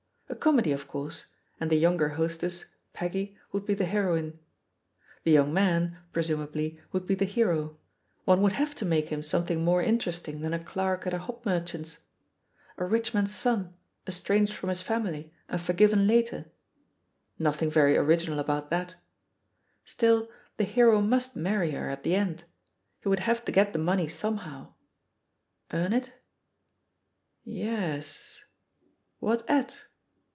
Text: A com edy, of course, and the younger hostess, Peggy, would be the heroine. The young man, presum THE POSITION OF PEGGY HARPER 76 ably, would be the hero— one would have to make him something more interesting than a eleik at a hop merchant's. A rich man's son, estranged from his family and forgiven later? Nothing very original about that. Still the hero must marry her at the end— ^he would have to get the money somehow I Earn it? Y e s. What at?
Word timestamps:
A 0.29 0.35
com 0.41 0.57
edy, 0.57 0.71
of 0.73 0.87
course, 0.87 1.25
and 1.59 1.69
the 1.69 1.75
younger 1.75 2.09
hostess, 2.09 2.65
Peggy, 2.93 3.37
would 3.51 3.63
be 3.65 3.75
the 3.75 3.85
heroine. 3.85 4.39
The 5.23 5.31
young 5.31 5.53
man, 5.53 5.97
presum 6.13 6.39
THE 6.39 6.47
POSITION 6.47 6.47
OF 6.47 6.53
PEGGY 6.53 6.69
HARPER 6.69 6.79
76 6.79 6.79
ably, 6.79 6.89
would 6.91 7.07
be 7.07 7.15
the 7.15 7.31
hero— 7.31 7.79
one 8.25 8.41
would 8.41 8.51
have 8.53 8.73
to 8.75 8.85
make 8.85 9.09
him 9.09 9.21
something 9.21 9.63
more 9.63 9.83
interesting 9.83 10.41
than 10.41 10.53
a 10.53 10.59
eleik 10.59 11.05
at 11.05 11.13
a 11.13 11.19
hop 11.19 11.45
merchant's. 11.45 11.99
A 12.79 12.85
rich 12.85 13.13
man's 13.13 13.35
son, 13.35 13.75
estranged 14.07 14.53
from 14.53 14.69
his 14.69 14.81
family 14.81 15.31
and 15.49 15.61
forgiven 15.61 16.07
later? 16.07 16.49
Nothing 17.37 17.69
very 17.69 17.95
original 17.95 18.39
about 18.39 18.71
that. 18.71 18.95
Still 19.83 20.29
the 20.57 20.63
hero 20.63 21.01
must 21.01 21.35
marry 21.35 21.71
her 21.71 21.87
at 21.89 22.01
the 22.01 22.15
end— 22.15 22.45
^he 23.05 23.09
would 23.09 23.19
have 23.19 23.45
to 23.45 23.51
get 23.51 23.73
the 23.73 23.79
money 23.79 24.07
somehow 24.07 24.73
I 25.69 25.75
Earn 25.77 25.93
it? 25.93 26.13
Y 27.45 27.51
e 27.65 27.67
s. 27.67 28.41
What 29.19 29.47
at? 29.47 29.81